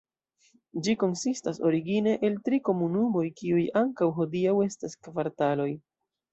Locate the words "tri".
2.49-2.61